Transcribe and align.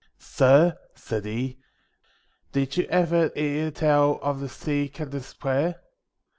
1 0.17 0.17
Sur,' 0.17 0.77
said 0.95 1.25
he,' 1.25 1.59
did 2.53 2.75
you 2.75 2.85
ever 2.85 3.29
hear 3.35 3.69
tell 3.69 4.17
of 4.23 4.39
the 4.39 4.49
sea 4.49 4.89
captain's 4.89 5.35
prayer 5.35 5.75